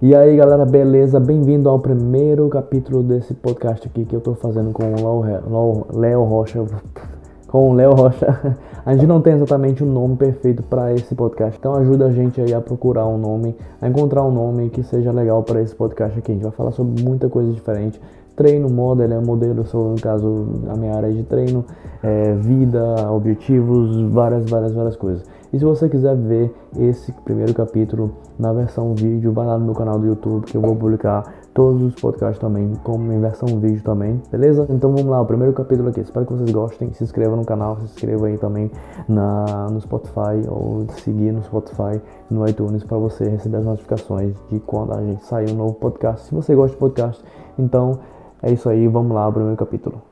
[0.00, 1.18] E aí galera, beleza?
[1.18, 6.64] Bem-vindo ao primeiro capítulo desse podcast aqui que eu tô fazendo com o Léo Rocha.
[7.48, 8.56] Com o Léo Rocha.
[8.86, 12.40] A gente não tem exatamente um nome perfeito para esse podcast, então ajuda a gente
[12.40, 16.16] aí a procurar um nome, a encontrar um nome que seja legal para esse podcast
[16.16, 16.30] aqui.
[16.30, 18.00] A gente vai falar sobre muita coisa diferente.
[18.36, 21.64] Treino, modelo, é modelo, sou no caso a minha área de treino,
[22.02, 25.24] é, vida, objetivos, várias, várias, várias coisas.
[25.50, 29.74] E se você quiser ver esse primeiro capítulo na versão vídeo, vai lá no meu
[29.74, 31.22] canal do YouTube que eu vou publicar
[31.54, 34.66] todos os podcasts também, como em versão vídeo também, beleza?
[34.68, 36.00] Então vamos lá, o primeiro capítulo aqui.
[36.00, 36.92] Espero que vocês gostem.
[36.92, 38.70] Se inscreva no canal, se inscreva aí também
[39.08, 41.98] na, no Spotify ou seguir no Spotify,
[42.30, 46.26] no iTunes para você receber as notificações de quando a gente sair um novo podcast.
[46.26, 47.24] Se você gosta de podcast,
[47.58, 48.00] então
[48.42, 50.02] é isso aí, vamos lá, o primeiro capítulo.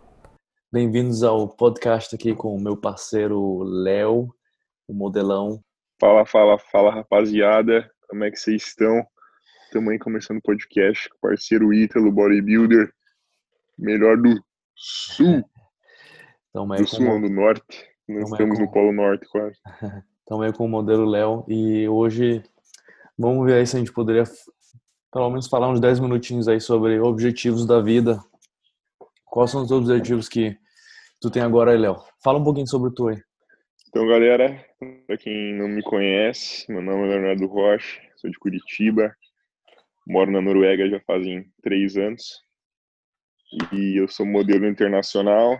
[0.72, 4.28] Bem-vindos ao podcast aqui com o meu parceiro Léo
[4.86, 5.60] o modelão.
[6.00, 7.90] Fala, fala, fala, rapaziada.
[8.08, 9.06] Como é que vocês estão?
[9.90, 12.90] Aí começando o podcast com o parceiro Ítalo, bodybuilder,
[13.78, 14.42] melhor do
[14.74, 15.44] sul.
[16.50, 17.86] Então, do sul, do norte.
[18.08, 18.64] Nós estamos com...
[18.64, 19.58] no Polo Norte quase.
[20.42, 22.42] Aí com o modelo Léo e hoje
[23.18, 24.24] vamos ver aí se a gente poderia
[25.12, 28.18] pelo menos falar uns 10 minutinhos aí sobre objetivos da vida.
[29.24, 30.56] Quais são os objetivos que
[31.20, 32.02] tu tem agora aí, Léo?
[32.24, 33.22] Fala um pouquinho sobre tu aí.
[33.88, 39.14] Então, galera, para quem não me conhece, meu nome é Leonardo Rocha, sou de Curitiba,
[40.06, 42.42] moro na Noruega já fazem três anos
[43.72, 45.58] e eu sou modelo internacional,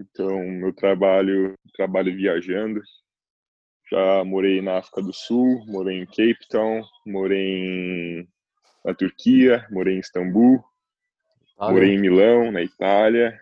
[0.00, 2.80] então meu trabalho trabalho viajando.
[3.88, 8.28] Já morei na África do Sul, morei em Cape Town, morei em,
[8.84, 10.64] na Turquia, morei em Istambul,
[11.56, 13.38] ah, morei em Milão, na Itália,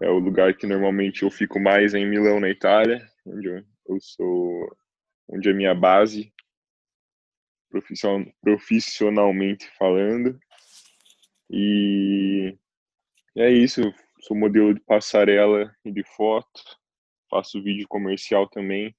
[0.00, 4.76] é o lugar que normalmente eu fico mais em Milão, na Itália, onde eu sou,
[5.28, 6.32] onde é minha base,
[8.42, 10.38] profissionalmente falando.
[11.48, 12.56] E
[13.36, 13.82] é isso,
[14.20, 16.62] sou modelo de passarela e de foto,
[17.28, 18.94] faço vídeo comercial também.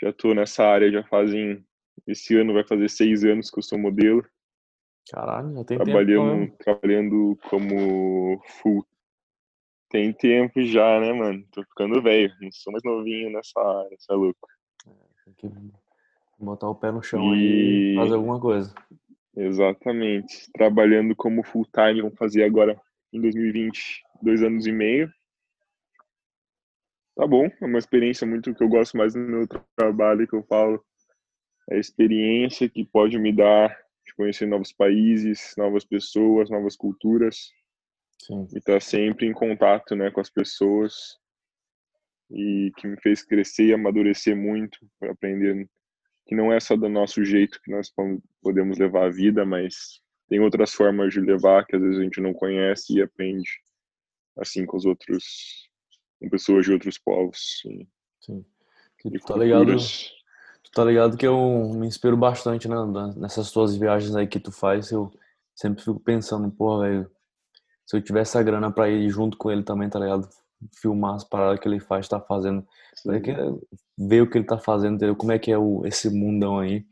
[0.00, 1.64] Já estou nessa área já fazem,
[2.06, 4.26] esse ano vai fazer seis anos que eu sou modelo.
[5.10, 6.56] Caralho, já tem trabalhando, tempo.
[6.58, 8.86] Trabalhando como full
[9.92, 11.44] tem tempo já, né, mano?
[11.52, 12.34] Tô ficando velho.
[12.40, 14.48] Não sou mais novinho nessa área, você é louco.
[14.88, 14.90] É,
[15.24, 15.70] tem que
[16.40, 17.92] botar o pé no chão e...
[17.92, 18.74] e fazer alguma coisa.
[19.36, 20.50] Exatamente.
[20.52, 22.80] Trabalhando como full time, vamos fazer agora
[23.12, 25.12] em 2020, dois anos e meio.
[27.14, 30.42] Tá bom, é uma experiência muito que eu gosto mais do meu trabalho, que eu
[30.44, 30.82] falo.
[31.70, 33.68] É a experiência que pode me dar
[34.06, 37.52] de conhecer novos países, novas pessoas, novas culturas
[38.26, 38.46] Sim.
[38.52, 41.18] e estar tá sempre em contato né, com as pessoas
[42.30, 45.68] e que me fez crescer e amadurecer muito para aprender
[46.26, 47.92] que não é só do nosso jeito que nós
[48.40, 52.20] podemos levar a vida, mas tem outras formas de levar que às vezes a gente
[52.20, 53.50] não conhece e aprende
[54.38, 55.68] assim com os outros,
[56.20, 57.60] com pessoas de outros povos.
[57.66, 57.88] E,
[58.20, 58.44] Sim.
[59.04, 59.76] E tu tá ligado,
[60.62, 62.76] tu tá ligado que eu me inspiro bastante né,
[63.16, 65.12] nessas tuas viagens aí que tu faz, eu
[65.56, 67.10] sempre fico pensando, pô, velho,
[67.86, 70.28] se eu tivesse a grana para ir junto com ele também, tá ligado?
[70.80, 72.66] Filmar as paradas que ele faz, tá fazendo.
[73.98, 75.16] Ver o que ele tá fazendo, entendeu?
[75.16, 76.84] Como é que é o, esse mundão aí.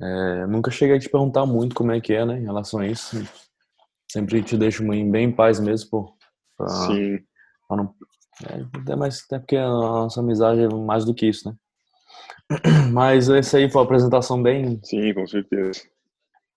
[0.00, 2.86] É, nunca cheguei a te perguntar muito como é que é, né, em relação a
[2.86, 3.22] isso.
[4.10, 6.16] Sempre te deixo bem em paz mesmo, pô.
[6.56, 7.18] Pra, Sim.
[7.68, 7.94] Pra não,
[8.48, 11.56] é, até, mais, até porque a nossa amizade é mais do que isso, né?
[12.92, 14.80] Mas esse aí foi uma apresentação bem.
[14.82, 15.80] Sim, com certeza.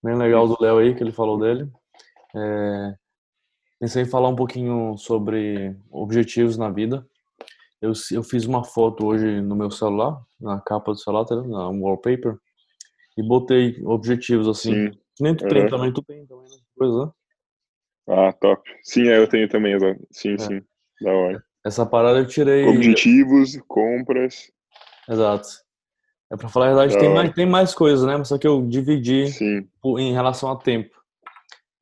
[0.03, 1.69] Bem legal do Léo aí, que ele falou dele.
[2.35, 2.95] É,
[3.85, 7.05] Pensei em falar um pouquinho sobre objetivos na vida.
[7.79, 11.69] Eu, eu fiz uma foto hoje no meu celular, na capa do celular, tá na
[11.69, 12.35] wallpaper,
[13.15, 14.87] e botei objetivos assim.
[14.87, 14.99] Sim.
[15.21, 15.49] Nem tu uhum.
[15.51, 16.57] tem também, tu tem também, né?
[16.75, 17.11] Coisa, né?
[18.09, 18.67] Ah, top.
[18.81, 19.77] Sim, é, eu tenho também,
[20.11, 20.37] sim, é.
[20.39, 20.61] sim.
[20.99, 21.43] Da hora.
[21.63, 22.65] Essa parada eu tirei.
[22.65, 24.51] Objetivos, compras.
[25.07, 25.47] Exato.
[26.33, 28.23] É pra falar a verdade, tem mais, tem mais coisas, né?
[28.23, 29.25] Só que eu dividi
[29.85, 30.94] em relação a tempo.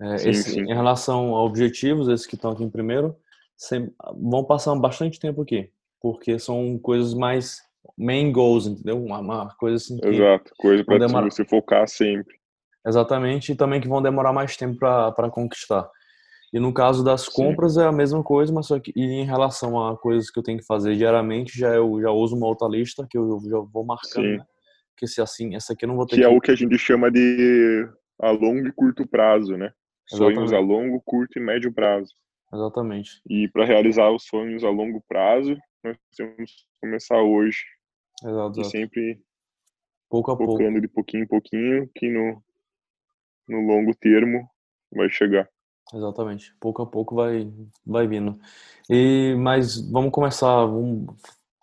[0.03, 0.61] É, sim, esse, sim.
[0.61, 3.15] Em relação a objetivos, esses que estão aqui em primeiro,
[4.15, 5.69] vão passar bastante tempo aqui,
[6.01, 7.61] porque são coisas mais
[7.97, 9.01] main goals, entendeu?
[9.01, 9.97] Uma, uma coisa assim.
[10.03, 11.31] Exato, coisa para demorar...
[11.31, 12.35] você focar sempre.
[12.85, 15.89] Exatamente, e também que vão demorar mais tempo para conquistar.
[16.51, 17.81] E no caso das compras Sim.
[17.81, 20.59] é a mesma coisa, mas só que e em relação a coisas que eu tenho
[20.59, 24.37] que fazer diariamente, já eu já uso uma outra lista que eu já vou marcando,
[24.37, 24.45] né?
[24.97, 26.55] Que se assim, essa aqui eu não vou ter que, que é o que a
[26.55, 27.87] gente chama de
[28.21, 29.71] a longo e curto prazo, né?
[30.17, 30.55] Sonhos Exatamente.
[30.55, 32.13] a longo, curto e médio prazo.
[32.53, 33.21] Exatamente.
[33.27, 37.63] E para realizar os sonhos a longo prazo, nós temos que começar hoje.
[38.23, 38.61] Exato.
[38.61, 39.21] E sempre
[40.09, 40.53] pouco a pouco.
[40.53, 42.43] Focando de pouquinho em pouquinho, que no,
[43.47, 44.47] no longo termo
[44.95, 45.49] vai chegar.
[45.93, 46.55] Exatamente.
[46.59, 47.51] Pouco a pouco vai,
[47.85, 48.39] vai vindo.
[48.89, 51.07] E, mas vamos começar, vamos,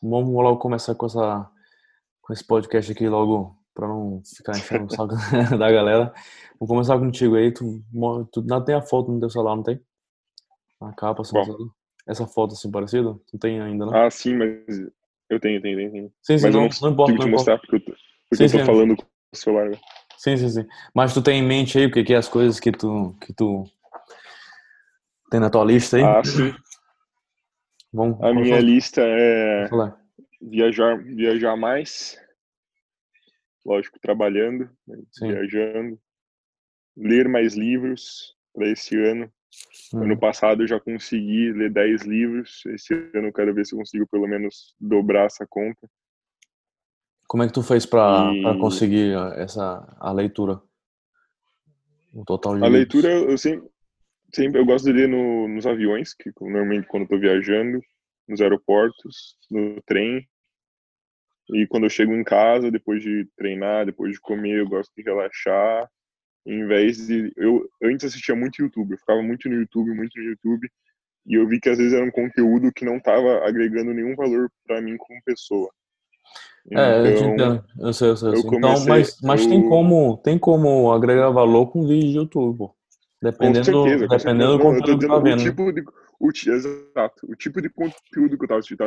[0.03, 1.51] vamos logo começar com, essa,
[2.21, 5.15] com esse podcast aqui logo, para não ficar enchendo o saco
[5.59, 6.13] da galera.
[6.59, 7.53] Vou começar contigo aí.
[7.53, 7.83] Tu,
[8.33, 9.81] tu não tem a foto no teu celular, não tem?
[10.81, 11.37] A capa, assim,
[12.07, 13.11] essa foto assim parecida?
[13.11, 13.95] Não tem ainda, não?
[13.95, 14.79] Ah, sim, mas
[15.29, 16.13] eu tenho, tenho, tenho.
[16.23, 17.13] Sim, sim, mas não, eu não, importa.
[17.13, 17.93] Não te mostrar porque eu tô,
[18.29, 18.65] porque sim, eu tô sim.
[18.65, 19.71] falando com o celular.
[20.17, 20.67] Sim, sim, sim.
[20.95, 23.33] Mas tu tem em mente aí o que, que é as coisas que tu, que
[23.33, 23.65] tu
[25.31, 26.03] tem na tua lista aí?
[26.03, 26.53] Ah, sim.
[27.93, 29.97] Vamos, A minha vamos lista é falar.
[30.41, 32.19] viajar, viajar mais.
[33.65, 36.01] Lógico, trabalhando, né, viajando.
[36.97, 39.31] Ler mais livros para esse ano.
[39.93, 40.03] Hum.
[40.03, 42.65] Ano passado eu já consegui ler 10 livros.
[42.67, 45.89] Esse ano eu quero ver se eu consigo pelo menos dobrar essa conta.
[47.27, 50.61] Como é que tu fez pra, E- conseguir essa, a leitura?
[52.13, 52.79] O total de A livros?
[52.79, 53.69] leitura eu sempre,
[54.35, 57.81] sempre eu gosto de ler no, nos aviões, que normalmente quando tô viajando,
[58.29, 60.29] nos aeroportos, no trem.
[61.55, 65.03] E quando eu chego em casa, depois de treinar, depois de comer, eu gosto de
[65.03, 65.89] relaxar.
[66.47, 70.25] Em vez de eu antes assistia muito YouTube, eu ficava muito no YouTube, muito no
[70.25, 70.69] YouTube,
[71.27, 74.51] e eu vi que às vezes era um conteúdo que não estava agregando nenhum valor
[74.67, 75.71] para mim como pessoa.
[76.73, 77.65] É, eu te Então, entendo.
[77.79, 78.29] Eu sei, eu sei.
[78.31, 78.39] eu.
[78.39, 82.57] Então, comecei- mas, mas tem eu- como tem como agregar valor com vídeo de YouTube,
[82.59, 82.69] pô.
[82.69, 82.75] Com
[83.23, 84.59] Dependendo, certeza, com dependendo certeza.
[84.59, 85.37] do Não, conteúdo que dizendo tá o vendo.
[85.37, 85.43] né?
[85.45, 85.83] tipo de,
[86.21, 88.79] o, exato, o tipo de conteúdo que eu tava assistindo.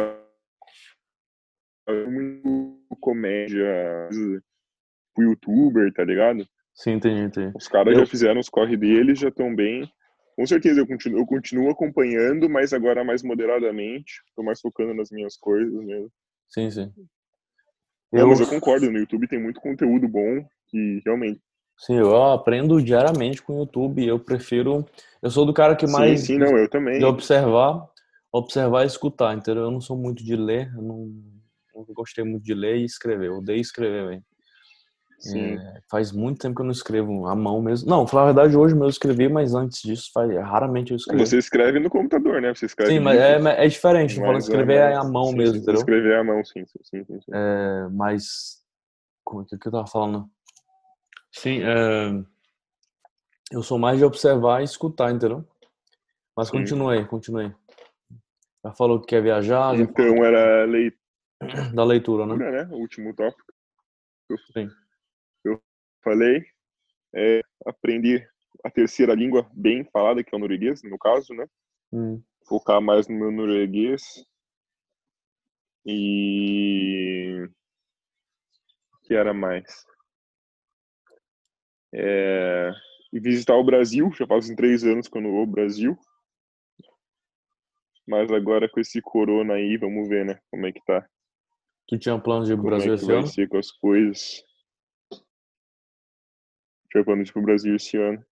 [1.88, 3.66] Muito comédia,
[5.18, 6.48] o youtuber, tá ligado?
[6.74, 7.52] Sim, entendi, entendi.
[7.56, 9.90] Os caras Eu- já fizeram os corre deles, já estão bem.
[10.36, 14.14] Com certeza, eu continuo, eu continuo acompanhando, mas agora mais moderadamente.
[14.36, 16.10] Tô mais focando nas minhas coisas mesmo.
[16.48, 16.92] Sim, sim.
[18.12, 21.42] Não, mas eu concordo, no YouTube tem muito conteúdo bom que realmente.
[21.78, 24.06] Sim, eu aprendo diariamente com o YouTube.
[24.06, 24.86] Eu prefiro.
[25.22, 27.00] Eu sou do cara que mais sim, sim, não, eu também.
[27.00, 27.88] de observar,
[28.32, 29.64] observar e escutar, entendeu?
[29.64, 31.12] Eu não sou muito de ler, eu não,
[31.88, 33.28] gostei muito de ler e escrever.
[33.28, 34.24] Eu odeio escrever, velho.
[35.26, 37.90] É, faz muito tempo que eu não escrevo à mão mesmo.
[37.90, 41.26] Não, falar a verdade, hoje mesmo eu escrevi, mas antes disso, faz, raramente eu escrevo.
[41.26, 42.54] Você escreve no computador, né?
[42.54, 44.16] Você escreve Sim, mas é, é diferente.
[44.18, 45.80] Não falo mas escrever mais- é à mão sim, mesmo, sim, entendeu?
[45.80, 47.06] Escrever à mão, sim, sim, sim.
[47.06, 47.32] sim.
[47.34, 48.62] É, mas.
[49.24, 50.30] Como é que eu tava falando?
[51.32, 52.24] Sim, é,
[53.54, 55.48] eu sou mais de observar e escutar, entendeu?
[56.36, 56.58] Mas Sim.
[56.58, 57.54] continuei, continuei.
[58.66, 61.03] Já falou que quer viajar, Então era leitura, falou
[61.74, 62.36] da leitura, né?
[62.36, 62.64] né?
[62.72, 63.54] O último tópico.
[64.30, 64.70] Eu, Sim.
[65.44, 65.62] eu
[66.04, 66.44] falei.
[67.16, 68.26] É, aprendi
[68.64, 71.46] a terceira língua bem falada, que é o norueguês, no caso, né?
[71.92, 74.02] Hum, Focar mais no meu norueguês.
[75.86, 77.48] E.
[78.94, 79.86] O que era mais?
[81.94, 82.72] É,
[83.12, 85.96] e visitar o Brasil, já fazem três anos que eu não vou ao Brasil.
[88.08, 90.40] Mas agora com esse corona aí, vamos ver, né?
[90.50, 91.08] Como é que tá.
[91.88, 93.28] Tu tinha planos de ir pro Como Brasil é que esse vai ano?
[93.28, 94.44] ser com as coisas.
[96.92, 98.24] Tinha plano de ir pro Brasil esse ano.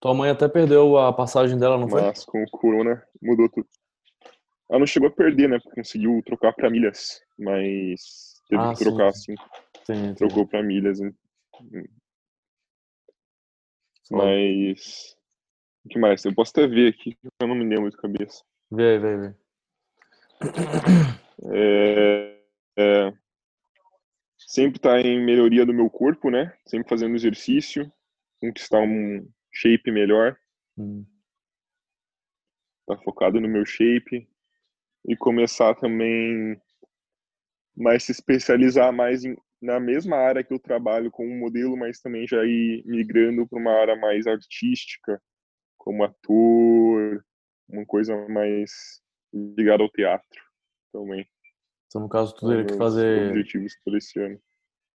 [0.00, 2.00] Tua mãe até perdeu a passagem dela, não foi?
[2.02, 3.66] Mas com o corona mudou tudo.
[4.70, 5.58] Ela não chegou a perder, né?
[5.74, 7.20] Conseguiu trocar para milhas.
[7.38, 9.34] Mas teve Ah, que sim, trocar, sim.
[9.34, 9.34] assim.
[9.86, 10.14] Sim, sim.
[10.14, 10.98] Trocou para milhas.
[14.10, 15.16] Mas.
[15.84, 16.24] O que mais?
[16.24, 18.42] Eu posso até ver aqui, eu não me lembro de cabeça.
[18.70, 19.34] Vê aí, vê aí, vê.
[21.52, 22.33] É,
[22.76, 23.12] é,
[24.38, 26.52] sempre tá em melhoria do meu corpo, né?
[26.66, 27.90] Sempre fazendo exercício,
[28.40, 30.36] conquistar um shape melhor,
[30.76, 31.06] Hum,
[32.86, 34.28] tá focado no meu shape
[35.06, 36.60] e começar também
[37.76, 42.26] mais se especializar mais em, na mesma área que eu trabalho como modelo, mas também
[42.26, 45.20] já ir migrando para uma área mais artística,
[45.78, 47.24] como ator,
[47.68, 49.00] uma coisa mais
[49.32, 50.42] ligada ao teatro
[50.92, 51.26] também.
[51.94, 53.28] Então, no caso, tu teria que meus fazer.
[53.28, 54.40] objetivos para esse ano.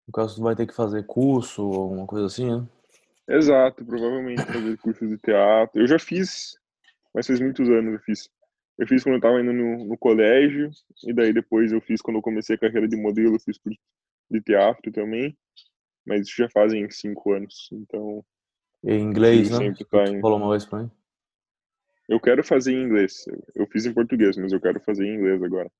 [0.05, 2.67] No caso, tu vai ter que fazer curso ou alguma coisa assim, né?
[3.25, 5.81] Exato, provavelmente fazer curso de teatro.
[5.81, 6.57] Eu já fiz,
[7.13, 8.29] mas faz muitos anos eu fiz.
[8.77, 10.69] Eu fiz quando eu estava indo no, no colégio,
[11.05, 13.57] e daí depois eu fiz quando eu comecei a carreira de modelo, eu fiz
[14.29, 15.37] de teatro também.
[16.05, 18.25] Mas isso já fazem cinco anos, então
[18.83, 19.73] E inglês, né?
[19.89, 20.91] tá em- falou uma vez pra mim.
[22.09, 23.25] eu quero fazer em inglês.
[23.55, 25.71] Eu fiz em português, mas eu quero fazer em inglês agora.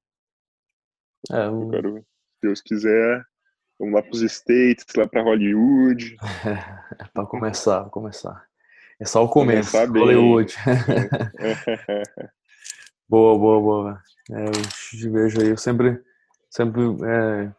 [1.31, 2.05] É, Eu o- quero, se
[2.41, 3.23] Deus quiser,
[3.79, 6.17] vamos lá para os States, lá para Hollywood.
[6.99, 8.45] é pra começar, pra começar.
[8.99, 9.77] É só o começo.
[9.77, 10.53] Hollywood.
[13.07, 14.03] Boa, boa, boa.
[14.31, 15.99] É, eu te vejo aí, eu sempre,
[16.49, 17.51] sempre é,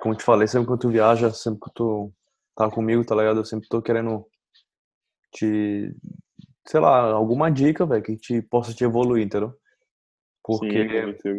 [0.00, 2.12] como eu te falei, sempre que tu viaja, sempre que tu
[2.54, 3.40] tá comigo, tá ligado?
[3.40, 4.24] Eu sempre tô querendo
[5.32, 5.92] te,
[6.68, 9.52] sei lá, alguma dica, velho, que te possa te evoluir, entendeu?
[10.44, 11.34] Porque Sim,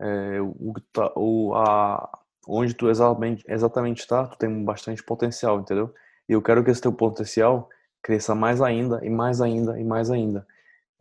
[0.00, 5.94] é, o, tá, o, a, onde tu exatamente, exatamente tá, tu tem bastante potencial, entendeu?
[6.28, 7.68] E eu quero que esse teu potencial
[8.02, 10.46] cresça mais ainda, e mais ainda, e mais ainda.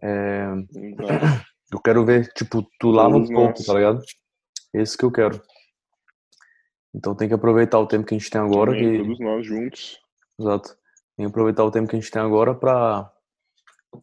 [0.01, 0.47] É,
[1.71, 4.01] eu quero ver, tipo, tu lá no topo, tá ligado?
[4.73, 5.41] Esse que eu quero.
[6.93, 8.71] Então tem que aproveitar o tempo que a gente tem agora.
[8.71, 9.03] Também, que...
[9.03, 9.99] Todos nós juntos.
[10.39, 10.77] Exato.
[11.15, 13.11] Tem que aproveitar o tempo que a gente tem agora pra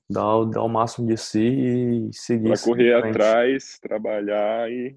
[0.08, 2.48] dar, dar o máximo de si e seguir.
[2.48, 4.96] Pra correr atrás, trabalhar e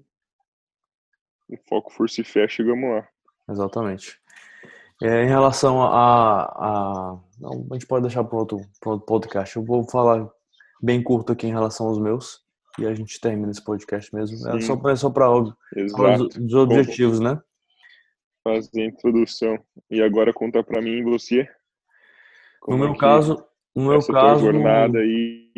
[1.48, 3.08] o foco for se fé, chegamos lá.
[3.48, 4.20] Exatamente.
[5.02, 9.56] É, em relação a, a, Não, a gente pode deixar para outro, outro podcast.
[9.56, 10.28] Eu vou falar
[10.82, 12.44] bem curto aqui em relação aos meus.
[12.78, 14.36] E a gente termina esse podcast mesmo.
[14.36, 14.56] Sim.
[14.56, 17.42] É só para só os, os objetivos, Como né?
[18.44, 19.58] Fazer a introdução.
[19.90, 21.48] E agora conta para mim você.
[22.68, 25.50] No meu caso, no meu caso, jornada aí.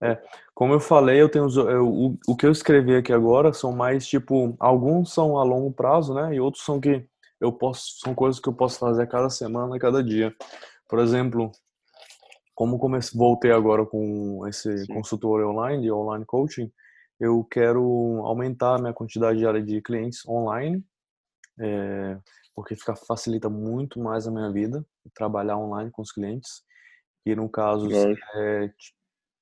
[0.00, 0.20] É,
[0.54, 4.06] como eu falei, eu tenho eu, o, o que eu escrevi aqui agora são mais
[4.06, 6.34] tipo alguns são a longo prazo, né?
[6.34, 7.06] E outros são que
[7.40, 10.34] eu posso são coisas que eu posso fazer a cada semana, a cada dia.
[10.88, 11.50] Por exemplo,
[12.54, 14.94] como comecei, voltei agora com esse Sim.
[14.94, 16.70] consultor online de online coaching,
[17.18, 20.84] eu quero aumentar a minha quantidade diária de clientes online,
[21.58, 22.18] é,
[22.54, 26.62] porque fica, facilita muito mais a minha vida trabalhar online com os clientes.
[27.26, 28.72] E no caso, é,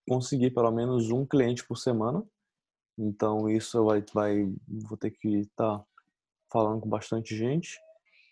[0.09, 2.25] conseguir pelo menos um cliente por semana.
[2.99, 4.51] Então isso vai, vai
[4.89, 5.85] vou ter que estar tá
[6.51, 7.79] falando com bastante gente.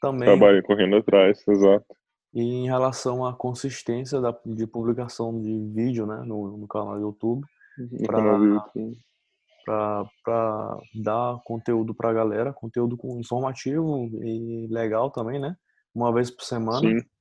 [0.01, 0.27] Também.
[0.27, 1.85] Trabalho correndo atrás, exato.
[2.33, 7.01] E em relação à consistência da, de publicação de vídeo, né, no, no canal do
[7.03, 7.47] YouTube,
[9.67, 15.55] para dar conteúdo para a galera, conteúdo informativo e legal também, né?
[15.95, 16.81] Uma vez por semana.
[16.81, 17.12] Sim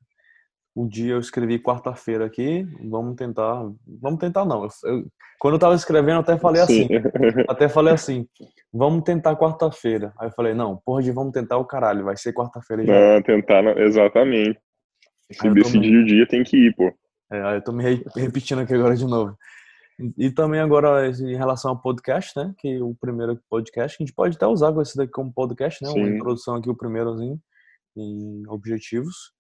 [0.74, 4.64] o dia eu escrevi quarta-feira aqui, vamos tentar, vamos tentar não.
[4.64, 5.06] Eu, eu,
[5.40, 6.84] quando eu tava escrevendo, eu até falei Sim.
[6.84, 6.88] assim,
[7.50, 8.28] até falei assim,
[8.72, 10.14] vamos tentar quarta-feira.
[10.18, 12.94] Aí eu falei, não, porra de vamos tentar o caralho, vai ser quarta-feira já.
[12.94, 14.60] Não, tentar, exatamente.
[15.32, 16.92] Se decidir o dia, tem que ir, pô.
[17.32, 17.84] É, aí eu tô me
[18.16, 19.36] repetindo aqui agora de novo.
[20.18, 24.36] E também agora em relação ao podcast, né, que o primeiro podcast, a gente pode
[24.36, 26.00] até usar esse daqui como podcast, né, Sim.
[26.00, 27.40] uma introdução aqui, o primeirozinho,
[27.96, 29.32] em objetivos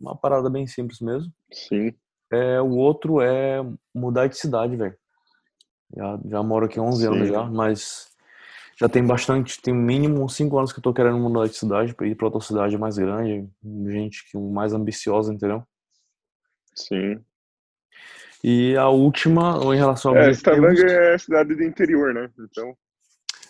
[0.00, 1.32] uma parada bem simples mesmo.
[1.52, 1.94] Sim.
[2.32, 3.64] É, o outro é
[3.94, 4.96] mudar de cidade, velho.
[5.96, 7.06] Já, já moro aqui há 11 Sim.
[7.08, 8.10] anos já, mas
[8.78, 12.14] já tem bastante, tem mínimo 5 anos que eu tô querendo mudar de cidade, ir
[12.14, 13.48] pra outra cidade mais grande,
[13.88, 15.62] gente que mais ambiciosa, entendeu?
[16.74, 17.22] Sim.
[18.42, 22.30] E a última, em relação ao é, Stavanger é cidade do interior, né?
[22.38, 22.74] Então.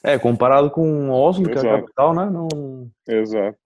[0.04, 1.60] É, comparado com Oslo, Exato.
[1.60, 2.30] que é a capital, né?
[2.30, 2.90] Não...
[3.08, 3.58] Exato.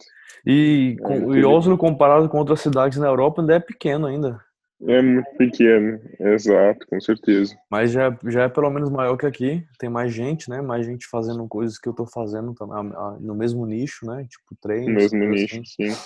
[0.47, 4.41] E, com, é, e Oslo, comparado com outras cidades na Europa, ainda é pequeno ainda.
[4.87, 7.57] É muito pequeno, exato, com certeza.
[7.71, 9.65] Mas já, já é pelo menos maior que aqui.
[9.79, 10.61] Tem mais gente, né?
[10.61, 12.55] Mais gente fazendo coisas que eu tô fazendo
[13.21, 14.27] no mesmo nicho, né?
[14.29, 15.13] Tipo treinos.
[15.13, 15.91] No mesmo nicho, assim.
[15.91, 15.97] sim.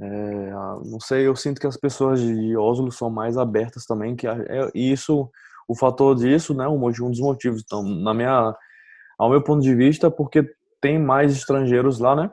[0.00, 0.50] É,
[0.84, 4.68] não sei, eu sinto que as pessoas de Oslo são mais abertas também, que é,
[4.74, 5.30] isso,
[5.68, 6.66] o fator disso, né?
[6.66, 7.62] Um, um dos motivos.
[7.64, 8.52] Então, na minha,
[9.18, 10.44] ao meu ponto de vista, porque
[10.80, 12.30] tem mais estrangeiros lá, né?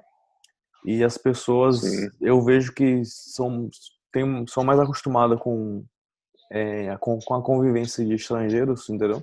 [0.85, 2.09] E as pessoas, Sim.
[2.21, 3.69] eu vejo que são,
[4.11, 5.83] tem, são mais acostumadas com,
[6.51, 9.21] é, com, com, a convivência de estrangeiros, entendeu?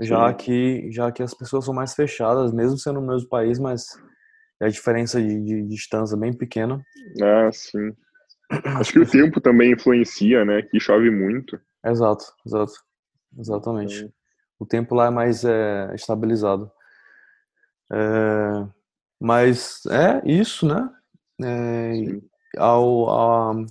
[0.00, 3.86] Já que, já que as pessoas são mais fechadas, mesmo sendo no mesmo país, mas
[4.60, 6.82] a diferença de, de, de distância é bem pequena.
[7.22, 7.92] Ah, sim.
[8.78, 10.62] Acho que o tempo também influencia, né?
[10.62, 11.58] Que chove muito.
[11.84, 12.72] Exato, exato.
[13.38, 14.12] Exatamente.
[14.58, 16.70] O tempo lá é mais é, estabilizado.
[17.92, 18.66] É,
[19.20, 20.88] mas é isso, né?
[21.42, 22.18] É,
[22.58, 23.66] ao, a,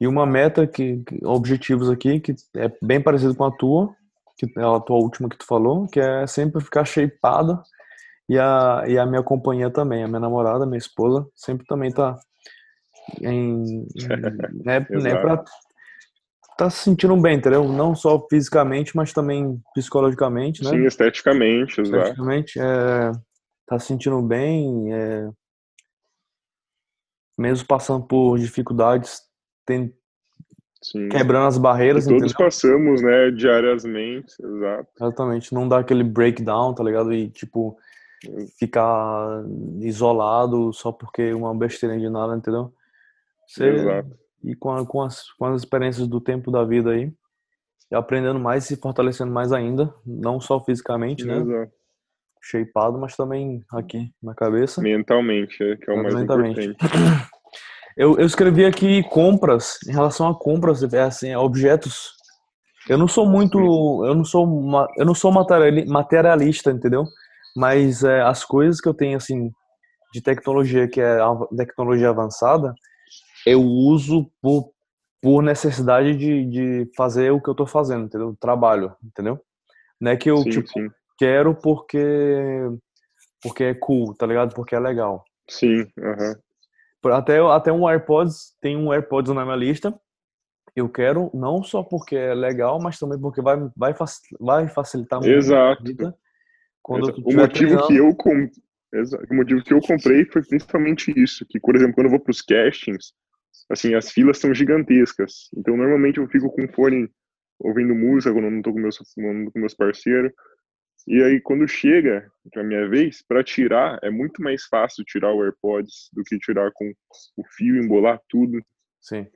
[0.00, 3.94] e uma meta que, que, objetivos aqui que é bem parecido com a tua,
[4.36, 7.62] que é a tua última que tu falou, que é sempre ficar shapeada
[8.28, 12.18] e a, e a minha companhia também, a minha namorada, minha esposa, sempre também tá
[13.20, 13.86] em,
[14.64, 15.16] né, né
[16.56, 17.68] tá se sentindo bem, entendeu?
[17.68, 20.70] Não só fisicamente, mas também psicologicamente, né?
[20.70, 23.12] Sim, esteticamente, esteticamente, é,
[23.66, 25.28] tá se sentindo bem, é,
[27.36, 29.20] mesmo passando por dificuldades,
[29.66, 29.92] tem,
[30.82, 31.08] Sim.
[31.08, 32.04] quebrando as barreiras.
[32.04, 32.46] E todos entendeu?
[32.46, 34.88] passamos, né, diariamente, exato.
[34.96, 37.12] Exatamente, não dá aquele breakdown, tá ligado?
[37.12, 37.76] E tipo,
[38.58, 39.42] ficar
[39.80, 42.72] isolado só porque uma besteira de nada, entendeu?
[43.46, 44.23] Você, exato.
[44.44, 47.12] E com, a, com, as, com as experiências do tempo da vida aí,
[47.92, 51.38] aprendendo mais e se fortalecendo mais ainda, não só fisicamente, né?
[51.38, 51.72] Exato
[52.44, 54.82] shapeado, mas também aqui na cabeça.
[54.82, 56.76] Mentalmente, é, que é o mais importante.
[57.96, 62.10] Eu, eu escrevi aqui compras, em relação a compras, é assim, objetos.
[62.88, 64.44] Eu não sou muito, eu não sou,
[64.98, 67.04] eu não sou materiali- materialista, entendeu?
[67.56, 69.48] Mas é, as coisas que eu tenho assim
[70.12, 71.18] de tecnologia que é
[71.56, 72.74] tecnologia avançada,
[73.46, 74.72] eu uso por,
[75.20, 78.36] por necessidade de, de fazer o que eu tô fazendo, entendeu?
[78.40, 79.40] Trabalho, entendeu?
[80.00, 80.90] Não é que eu Sim, tipo, sim.
[81.18, 81.98] quero porque
[83.42, 84.54] porque é cool, tá ligado?
[84.54, 85.22] Porque é legal.
[85.48, 85.86] Sim.
[87.02, 89.94] Por- Até, até um AirPods, tem um AirPods na minha lista.
[90.74, 93.94] Eu quero não só porque é legal, mas também porque vai, vai,
[94.40, 95.84] vai facilitar muito a Exato.
[95.84, 96.14] vida
[96.82, 97.22] quando Exato.
[97.24, 98.50] O motivo que eu com...
[98.92, 99.26] Exato.
[99.30, 102.30] o motivo que eu comprei foi principalmente isso, que por exemplo, quando eu vou para
[102.30, 103.12] os castings,
[103.70, 105.48] assim, as filas são gigantescas.
[105.56, 107.08] Então normalmente eu fico com fone
[107.58, 110.32] ouvindo música quando eu não tô com meus não tô com meus parceiros.
[111.06, 115.42] E aí quando chega a minha vez para tirar, é muito mais fácil tirar o
[115.42, 116.92] AirPods do que tirar com
[117.36, 118.60] o fio, embolar tudo.
[119.00, 119.26] Sim,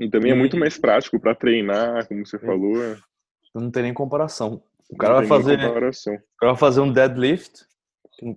[0.00, 2.46] E também é muito mais prático para treinar, como você Sim.
[2.46, 2.96] falou.
[3.54, 4.62] não tem nem comparação.
[4.90, 6.14] O cara vai fazer, comparação.
[6.14, 7.64] o cara vai fazer um deadlift,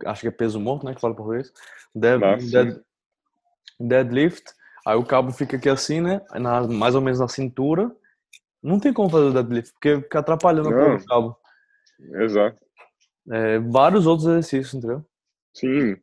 [0.05, 1.51] acho que é peso morto, né, que fala por vez.
[1.93, 2.81] Dead, Ah, dead-
[3.79, 4.51] deadlift,
[4.86, 7.92] aí o cabo fica aqui assim, né, na- mais ou menos na cintura.
[8.62, 10.98] Não tem como fazer o deadlift, porque fica atrapalhando Não.
[10.98, 11.38] do cabo.
[12.22, 12.58] Exato.
[13.30, 15.04] É, vários outros exercícios, entendeu?
[15.54, 15.96] Sim,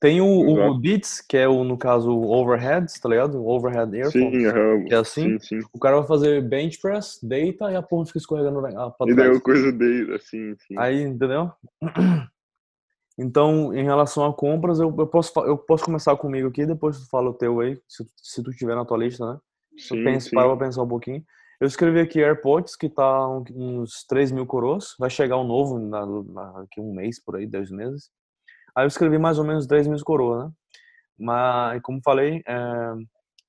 [0.00, 0.78] Tem o, o.
[0.78, 3.42] Beats, que é o, no caso, o overheads, tá ligado?
[3.42, 4.36] O overhead earphone.
[4.36, 5.38] sim, que é assim?
[5.40, 5.68] Sim, sim.
[5.72, 9.14] O cara vai fazer bench press, deita e a porra fica escorregando lá pra E
[9.14, 9.38] daí trás.
[9.38, 10.74] a coisa dele, assim, sim.
[10.78, 11.50] Aí, entendeu?
[13.18, 17.08] Então, em relação a compras, eu, eu, posso, eu posso começar comigo aqui, depois tu
[17.10, 19.38] fala o teu aí, se, se tu tiver na tua lista, né?
[19.76, 20.36] sim, Pensa, sim.
[20.36, 21.24] para pensar um pouquinho.
[21.60, 24.94] Eu escrevi aqui AirPods, que tá uns 3 mil coroas.
[24.98, 28.08] Vai chegar um novo na, na- daqui um mês, por aí, 10 meses.
[28.76, 30.52] Aí eu escrevi mais ou menos 3 mil coroas, né?
[31.18, 32.44] Mas, como falei,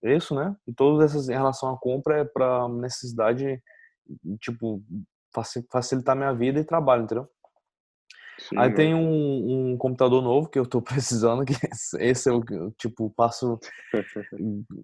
[0.04, 0.56] é isso, né?
[0.68, 3.62] E todas essas em relação à compra é para necessidade,
[4.42, 4.82] tipo,
[5.32, 7.28] faci- facilitar minha vida e trabalho, entendeu?
[8.40, 10.82] Sim, Aí tem um, um computador novo que eu tô
[11.22, 11.54] precisando, que
[12.00, 13.60] esse eu, eu, tipo, passo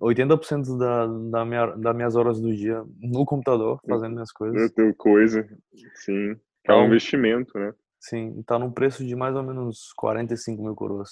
[0.01, 4.61] 80% da, da minha, das minhas horas do dia no computador, fazendo minhas coisas.
[4.61, 5.47] Outra coisa,
[5.95, 6.13] sim.
[6.31, 7.73] É um Então- investimento, né?
[7.99, 11.09] Sim, tá num preço de mais ou menos 45 mil coroas.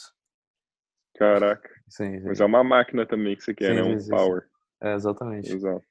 [1.15, 1.67] Caraca.
[1.87, 2.27] Sim, sim.
[2.27, 3.95] Mas é uma máquina também que você quer, Sim, né?
[3.95, 4.43] Um sim, power.
[4.81, 5.51] É, exatamente.
[5.51, 5.83] Exato.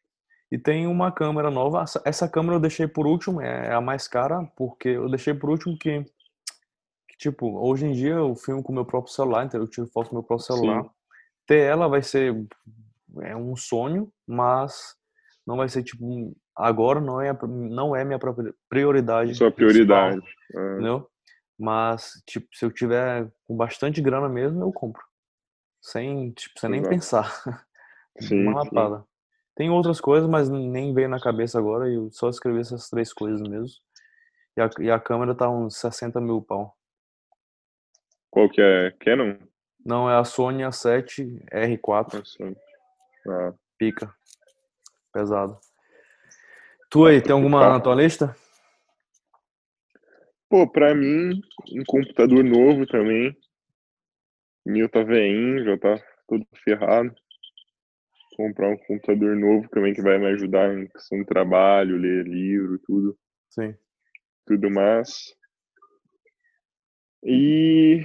[0.50, 1.82] E tem uma câmera nova.
[2.04, 5.76] Essa- câmera eu deixei por último, é a mais cara, porque eu deixei por último
[5.78, 6.04] que,
[7.22, 10.08] tipo, hoje em dia eu filmo com o meu próprio celular, então eu tiro foto
[10.10, 10.82] com o meu próprio celular.
[10.82, 10.90] Sim.
[11.46, 12.34] Ter ela vai ser
[13.20, 14.96] é um sonho, mas
[15.46, 19.34] não vai ser tipo agora não é a- não é minha própria prioridade.
[19.34, 20.20] Sua prioridade.
[20.50, 21.08] Entendeu?
[21.58, 25.02] Mas tipo, se eu tiver com bastante grana mesmo, eu compro.
[25.80, 27.24] Sem, tipo, sem nem pensar.
[28.20, 28.68] Sim, Uma sim.
[28.74, 29.04] lapada.
[29.56, 33.12] Tem outras coisas, mas nem veio na cabeça agora e eu só escrevi essas três
[33.12, 33.74] coisas mesmo.
[34.56, 36.76] E a, e a câmera tá uns 60 mil pau.
[38.32, 38.90] Qual que é?
[38.92, 39.36] Canon?
[39.84, 42.56] Não, é a Sony A7 R4, Nossa.
[43.28, 44.12] Ah, pica.
[45.12, 45.58] Pesado.
[46.90, 48.34] Tu aí, tem alguma na tua lista?
[50.48, 51.42] Pô, pra mim,
[51.72, 53.36] um computador novo também.
[54.64, 57.14] Meu tá veinho, já tá todo ferrado.
[58.34, 62.78] Comprar um computador novo também que vai me ajudar em questão de trabalho, ler livro,
[62.78, 63.18] tudo,
[63.50, 63.74] Sim.
[64.46, 65.36] tudo mais.
[67.22, 68.02] E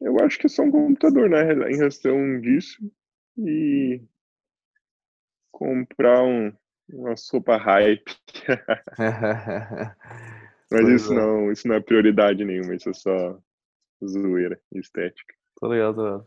[0.00, 2.78] eu acho que é só um computador, né, em questão disso.
[3.38, 4.00] E
[5.50, 6.52] comprar um,
[6.92, 8.16] uma sopa hype.
[10.70, 11.16] Mas isso é.
[11.16, 13.38] não, isso não é prioridade nenhuma, isso é só
[14.04, 15.34] zoeira, estética.
[15.60, 16.26] Tô ligado, tô ligado.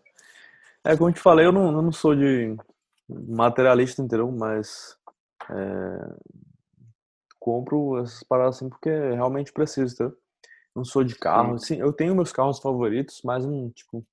[0.86, 2.56] É, como eu te falei, eu não, eu não sou de
[3.10, 4.30] materialista, entendeu?
[4.32, 4.98] Mas
[5.50, 6.16] é,
[7.40, 10.18] compro essas paradas assim porque realmente preciso, entendeu?
[10.76, 11.58] Não sou de carro.
[11.60, 14.06] Sim, eu tenho meus carros favoritos, mas não, tipo.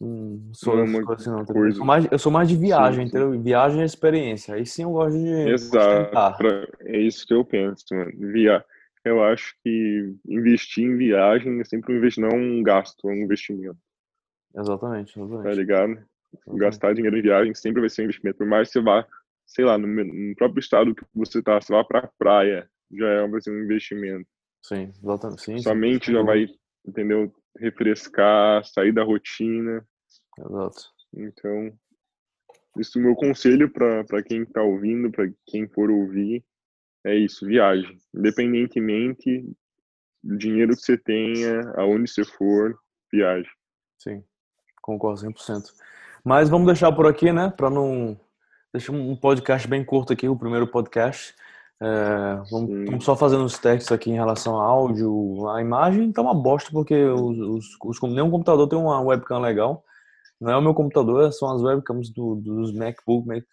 [0.00, 1.64] Não sou Não é coisas assim, não.
[1.64, 3.08] Eu sou, mais, eu sou mais de viagem, sim.
[3.08, 3.42] entendeu?
[3.42, 4.54] Viagem é experiência.
[4.54, 6.46] Aí sim eu gosto de Exato,
[6.82, 8.12] é isso que eu penso, mano.
[8.32, 8.64] Via,
[9.04, 13.22] eu acho que investir em viagem é sempre um investimento, não um gasto, é um
[13.22, 13.78] investimento,
[14.56, 15.56] Exatamente, tá exatamente.
[15.56, 15.90] ligado?
[15.90, 16.60] exatamente.
[16.60, 19.06] Gastar dinheiro em viagem sempre vai ser um investimento, por mais que você vá,
[19.46, 23.24] sei lá, no, no próprio estado que você tá, você vá pra praia, já é,
[23.24, 24.28] um investimento.
[24.62, 25.42] Sim, exatamente.
[25.42, 26.46] Sim, Sua sim, mente sem já vai,
[26.86, 27.32] entendeu?
[27.58, 29.86] Refrescar, sair da rotina.
[30.38, 30.82] Exato.
[31.14, 31.72] Então,
[32.78, 36.44] isso é o meu conselho para quem tá ouvindo, para quem for ouvir,
[37.04, 37.98] é isso, viagem.
[38.14, 39.44] Independentemente
[40.22, 42.78] do dinheiro que você tenha, aonde você for,
[43.10, 43.50] viagem.
[43.98, 44.22] Sim,
[44.82, 45.72] concordo 100%.
[46.24, 47.50] Mas vamos deixar por aqui, né?
[47.56, 48.20] Para não.
[48.72, 51.34] Deixar um podcast bem curto aqui, o primeiro podcast.
[51.80, 56.20] É, vamos, vamos, só fazendo os testes aqui em relação ao áudio, a imagem tá
[56.20, 59.84] uma bosta porque os, os, os, nenhum computador tem uma webcam legal.
[60.40, 63.44] Não é o meu computador, são as webcams do, dos MacBook, Mac,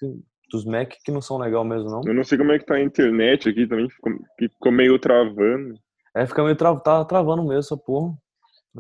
[0.51, 2.01] dos Mac que não são legal mesmo, não.
[2.05, 5.75] Eu não sei como é que tá a internet aqui também, ficou, ficou meio travando.
[6.15, 8.15] É, fica meio tra tá travando mesmo essa porra.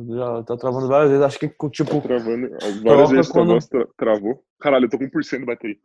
[0.09, 2.01] Já tá travando várias vezes, acho que tipo.
[2.01, 2.49] Tá travando,
[2.83, 3.59] várias vezes quando...
[3.59, 4.43] tra travou.
[4.59, 5.77] Caralho, eu tô com 1% de bateria.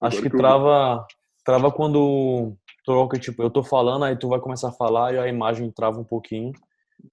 [0.00, 1.06] Acho Agora que, que trava,
[1.44, 2.56] trava quando
[2.90, 6.00] troca, tipo, eu tô falando, aí tu vai começar a falar e a imagem trava
[6.00, 6.52] um pouquinho.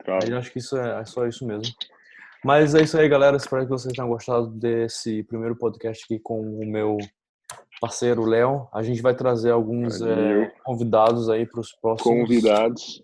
[0.03, 0.25] Trava.
[0.25, 1.71] Aí eu acho que isso é, é só isso mesmo.
[2.43, 3.37] Mas é isso aí, galera.
[3.37, 6.97] Espero que vocês tenham gostado desse primeiro podcast aqui com o meu
[7.79, 8.67] parceiro Léo.
[8.73, 12.21] A gente vai trazer alguns é, convidados aí para os próximos.
[12.21, 13.03] Convidados.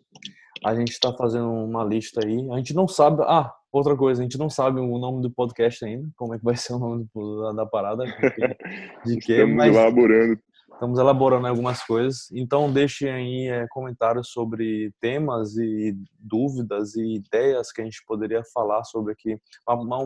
[0.65, 2.49] A gente está fazendo uma lista aí.
[2.51, 3.21] A gente não sabe.
[3.27, 6.07] Ah, outra coisa, a gente não sabe o nome do podcast ainda.
[6.15, 7.07] Como é que vai ser o nome
[7.55, 8.03] da, parada?
[9.05, 9.33] De quê?
[9.33, 9.75] Estamos mas...
[9.75, 10.39] elaborando
[10.73, 12.29] Estamos elaborando algumas coisas.
[12.31, 18.43] Então, deixem aí é, comentários sobre temas e dúvidas e ideias que a gente poderia
[18.53, 19.37] falar sobre aqui.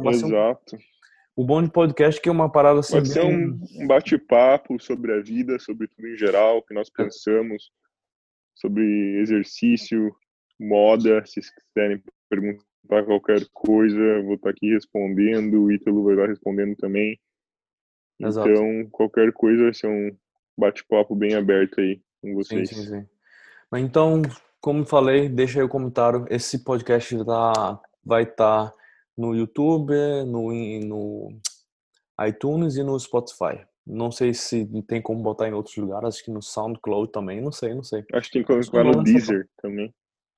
[0.10, 0.76] Exato.
[0.76, 0.80] Um,
[1.38, 2.94] o bom de podcast é que é uma parada assim.
[2.94, 6.90] Pode ser um, um bate-papo sobre a vida, sobre tudo em geral, o que nós
[6.90, 7.72] pensamos,
[8.56, 10.16] sobre exercício,
[10.60, 11.24] moda.
[11.26, 17.20] Se quiserem perguntar qualquer coisa, vou estar aqui respondendo, o Ítalo vai estar respondendo também.
[18.20, 18.50] Exato.
[18.50, 20.18] Então, qualquer coisa vai ser um
[20.58, 22.70] bate-papo bem aberto aí com vocês.
[22.70, 23.06] Sim, sim, sim.
[23.76, 24.22] Então,
[24.60, 26.26] como falei, deixa aí o comentário.
[26.30, 28.74] Esse podcast tá, vai estar tá
[29.18, 29.94] no YouTube,
[30.26, 31.40] no, no
[32.28, 33.66] iTunes e no Spotify.
[33.86, 37.52] Não sei se tem como botar em outros lugares, acho que no SoundCloud também, não
[37.52, 38.04] sei, não sei.
[38.12, 39.94] Acho que tem como botar no Deezer também.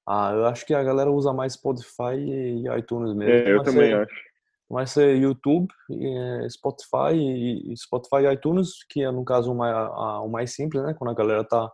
[0.08, 3.32] Ah, eu acho que a galera usa mais Spotify e iTunes mesmo.
[3.32, 4.29] É, eu também acho
[4.70, 10.54] vai ser YouTube, eh, Spotify e Spotify e iTunes, que é no caso o mais,
[10.54, 10.94] simples, né?
[10.94, 11.72] Quando a galera tá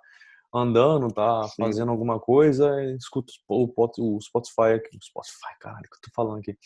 [0.54, 1.64] andando, tá Sim.
[1.64, 6.40] fazendo alguma coisa, escuta o, o Spotify aqui, o Spotify, caralho, que eu tô falando
[6.40, 6.58] aqui,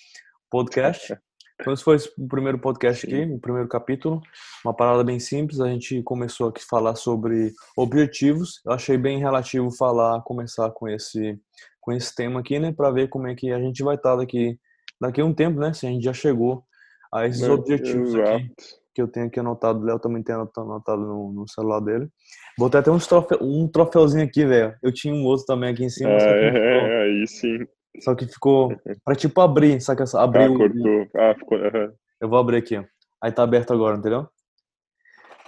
[0.50, 1.18] podcast.
[1.62, 4.22] Então esse foi o primeiro podcast aqui, o primeiro capítulo,
[4.63, 9.20] uma parada bem simples, a gente começou aqui a falar sobre objetivos, eu achei bem
[9.20, 11.38] relativo falar, começar com esse,
[11.82, 14.15] com esse tema aqui, né, para ver como é que a gente vai estar tá
[14.20, 14.58] daqui
[14.99, 15.73] daqui a um tempo, né?
[15.73, 16.63] Se a gente já chegou
[17.12, 18.53] a esses objetivos aqui
[18.93, 22.09] que eu tenho aqui anotado, o Léo também tem anotado no, no, celular dele.
[22.57, 24.75] Botei até uns trofe, um troféuzinho aqui, velho.
[24.83, 26.09] Eu tinha um outro também aqui em cima.
[26.09, 27.59] É, é, aí sim.
[28.01, 30.03] Só que ficou pra tipo abrir, sabe?
[30.15, 31.07] Abrir ah, cortou.
[31.15, 31.57] Ah, ficou.
[31.57, 31.91] Uhum.
[32.21, 32.83] Eu vou abrir aqui, ó.
[33.23, 34.27] Aí tá aberto agora, entendeu?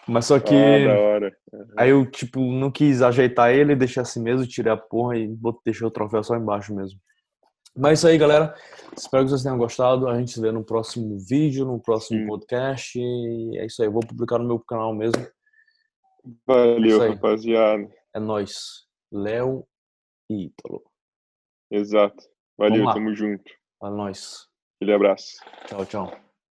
[0.08, 0.56] Mas só que.
[0.56, 1.34] Ah, da hora.
[1.52, 1.66] Uhum.
[1.78, 5.30] Aí eu, tipo, não quis ajeitar ele, deixei assim mesmo, tirei a porra e
[5.66, 7.00] deixei o troféu só embaixo mesmo.
[7.76, 8.54] Mas é isso aí, galera.
[8.96, 10.08] Espero que vocês tenham gostado.
[10.08, 12.28] A gente se vê no próximo vídeo, no próximo Sim.
[12.28, 13.00] podcast.
[13.00, 13.88] E é isso aí.
[13.88, 15.26] Eu vou publicar no meu canal mesmo.
[16.46, 17.90] Valeu, é rapaziada.
[18.14, 18.86] É nóis.
[19.12, 19.66] Léo
[20.30, 20.84] e Ítalo.
[21.70, 22.24] Exato.
[22.58, 23.52] Valeu, tamo junto.
[23.84, 24.48] É nóis.
[24.76, 25.38] Aquele abraço.
[25.68, 26.31] Tchau, tchau.